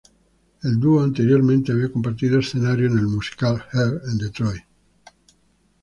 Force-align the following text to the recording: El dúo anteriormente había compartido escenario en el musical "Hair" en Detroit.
El 0.63 0.79
dúo 0.79 1.03
anteriormente 1.03 1.71
había 1.71 1.91
compartido 1.91 2.39
escenario 2.39 2.87
en 2.87 2.97
el 2.97 3.05
musical 3.05 3.63
"Hair" 3.71 4.01
en 4.11 4.17
Detroit. 4.17 4.63